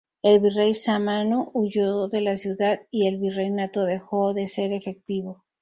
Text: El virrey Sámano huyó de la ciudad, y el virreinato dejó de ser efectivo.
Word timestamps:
El 0.23 0.39
virrey 0.39 0.73
Sámano 0.73 1.51
huyó 1.53 2.07
de 2.07 2.21
la 2.21 2.35
ciudad, 2.35 2.79
y 2.89 3.05
el 3.05 3.19
virreinato 3.19 3.85
dejó 3.85 4.33
de 4.33 4.47
ser 4.47 4.73
efectivo. 4.73 5.43